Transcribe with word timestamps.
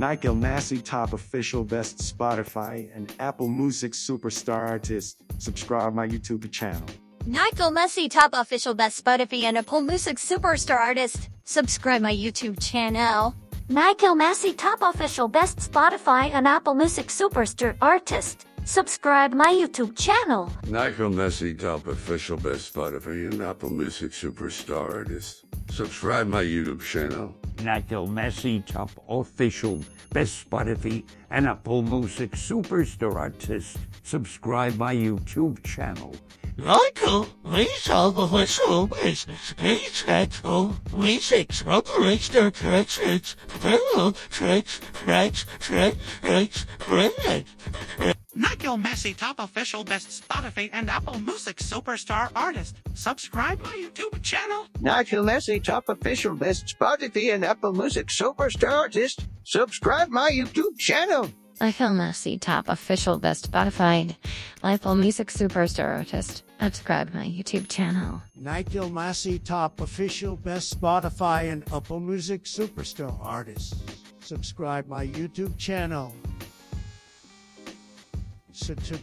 Nikhil 0.00 0.34
Massey 0.34 0.80
Top 0.80 1.12
Official 1.12 1.62
Best 1.62 1.98
Spotify 1.98 2.88
and 2.96 3.14
Apple 3.20 3.48
Music 3.48 3.92
Superstar 3.92 4.56
Artist. 4.56 5.20
Subscribe 5.36 5.92
my 5.92 6.08
YouTube 6.08 6.50
channel. 6.50 6.86
Nikhil 7.26 7.70
Massey 7.70 8.08
Top 8.08 8.30
Official 8.32 8.72
Best 8.72 9.04
Spotify 9.04 9.42
and 9.42 9.58
Apple 9.58 9.82
Music 9.82 10.16
Superstar 10.16 10.78
Artist. 10.78 11.28
Subscribe 11.44 12.00
my 12.00 12.14
YouTube 12.14 12.58
channel. 12.58 13.34
Nikhil 13.68 14.14
Massey 14.14 14.54
Top 14.54 14.80
Official 14.80 15.28
Best 15.28 15.70
Spotify 15.70 16.30
and 16.32 16.48
Apple 16.48 16.72
Music 16.72 17.08
Superstar 17.08 17.76
Artist. 17.82 18.46
Subscribe 18.64 19.34
my 19.34 19.52
YouTube 19.52 19.98
channel. 19.98 20.50
Nikhil 20.66 21.10
Massey, 21.10 21.54
top 21.54 21.86
official 21.86 22.38
best 22.38 22.72
Spotify 22.72 23.30
and 23.30 23.42
Apple 23.42 23.70
Music 23.70 24.12
superstar 24.12 24.94
artist. 24.94 25.44
Subscribe 25.70 26.26
my 26.26 26.44
YouTube 26.44 26.80
channel. 26.80 27.34
Nikhil 27.64 28.06
Massey, 28.06 28.60
top 28.60 28.90
official. 29.08 29.82
Best 30.12 30.48
Spotify 30.48 31.04
and 31.30 31.46
Apple 31.46 31.82
Music 31.82 32.32
superstar 32.32 33.14
artist. 33.14 33.78
Subscribe 34.02 34.76
my 34.76 34.94
YouTube 34.94 35.62
channel. 35.62 36.14
Michael, 36.56 37.26
please 37.44 37.86
help 37.86 38.18
official 38.18 38.86
business. 38.86 39.54
Please 39.56 39.92
settle. 39.92 40.76
Music 40.94 41.48
superstar 41.48 42.52
tricks, 42.52 43.36
fellow 43.46 44.12
tricks, 44.30 44.80
tricks, 44.92 45.46
tricks, 45.58 45.96
tricks, 46.22 46.66
tricks. 46.78 47.50
Nikhil 48.34 48.76
Massey 48.76 49.12
Top 49.12 49.38
Official 49.40 49.84
Best 49.84 50.22
Spotify 50.22 50.70
and 50.72 50.88
Apple 50.88 51.18
Music 51.18 51.56
Superstar 51.56 52.30
Artist. 52.36 52.76
Subscribe 52.94 53.60
my 53.62 53.72
YouTube 53.72 54.22
channel. 54.22 54.66
Nikhil 54.80 55.24
Massey, 55.24 55.58
top 55.60 55.88
official 55.88 56.34
best 56.34 56.74
Spotify 56.78 57.34
and 57.34 57.44
Apple 57.44 57.72
Music 57.72 58.06
superstar 58.06 58.72
artist. 58.72 59.26
Subscribe 59.44 60.08
my 60.10 60.30
YouTube 60.30 60.78
channel. 60.78 61.19
Nikhil 61.60 61.92
Massey, 61.92 62.38
top 62.38 62.68
official 62.70 63.18
best 63.18 63.50
Spotify, 63.52 64.16
Apple 64.64 64.94
Music 64.94 65.28
Superstar 65.28 65.98
Artist. 65.98 66.42
Subscribe 66.58 67.12
my 67.12 67.26
YouTube 67.26 67.68
channel. 67.68 68.22
Nikhil 68.34 68.88
Massey, 68.88 69.38
top 69.38 69.80
official 69.80 70.36
best 70.36 70.80
Spotify 70.80 71.52
and 71.52 71.62
Apple 71.72 72.00
Music 72.00 72.44
superstar 72.44 73.14
artist. 73.22 73.74
Subscribe 74.20 74.86
my 74.86 75.06
YouTube 75.06 75.56
channel. 75.58 76.14
Sub- 78.52 78.80
sub- 78.82 79.00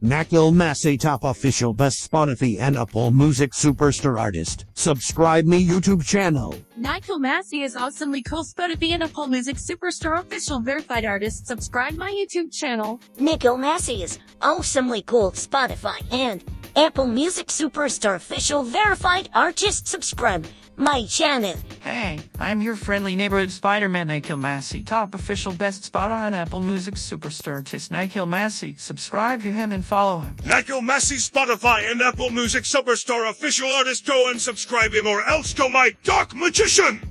Nikhil 0.00 0.52
Massey 0.52 0.96
Top 0.96 1.24
Official 1.24 1.72
Best 1.72 2.10
Spotify 2.10 2.60
and 2.60 2.76
Apple 2.76 3.10
Music 3.10 3.52
Superstar 3.52 4.18
Artist. 4.18 4.66
Subscribe 4.74 5.44
me 5.44 5.66
YouTube 5.66 6.04
channel. 6.04 6.54
Nikhil 6.76 7.18
Massey 7.18 7.62
is 7.62 7.76
awesomely 7.76 8.22
cool 8.22 8.44
Spotify 8.44 8.90
and 8.90 9.02
Apple 9.02 9.26
Music 9.26 9.56
Superstar 9.56 10.20
Official 10.20 10.60
Verified 10.60 11.04
Artist. 11.04 11.46
Subscribe 11.46 11.94
my 11.94 12.10
YouTube 12.10 12.52
channel. 12.52 13.00
Nikhil 13.18 13.56
Massey 13.56 14.02
is 14.02 14.18
awesomely 14.42 15.02
cool 15.02 15.30
Spotify 15.32 16.00
and 16.12 16.44
Apple 16.76 17.06
Music 17.06 17.48
Superstar 17.48 18.14
Official 18.14 18.62
Verified 18.62 19.28
Artist. 19.34 19.88
Subscribe 19.88 20.46
my 20.76 21.04
channel. 21.04 21.54
Hey, 21.80 22.20
I'm 22.38 22.62
your 22.62 22.76
friendly 22.76 23.14
neighborhood 23.14 23.50
Spider-Man 23.50 24.08
Nikhil 24.08 24.36
Massey, 24.36 24.82
top 24.82 25.14
official 25.14 25.52
best 25.52 25.84
spot 25.84 26.10
on 26.10 26.32
Apple 26.32 26.60
Music 26.60 26.94
Superstar 26.94 27.56
Artist 27.56 27.90
Nikhil 27.90 28.26
Massey. 28.26 28.74
Subscribe 28.78 29.42
to 29.42 29.52
him 29.52 29.72
and 29.72 29.84
follow 29.84 30.20
him. 30.20 30.36
Nikhil 30.46 30.80
Massey, 30.80 31.16
Spotify, 31.16 31.90
and 31.90 32.00
Apple 32.00 32.30
Music 32.30 32.64
Superstar 32.64 33.28
official 33.28 33.68
artist. 33.68 34.06
Go 34.06 34.30
and 34.30 34.40
subscribe 34.40 34.92
him 34.92 35.06
or 35.06 35.22
else 35.22 35.52
go 35.52 35.68
my 35.68 35.94
dark 36.02 36.34
magician! 36.34 37.09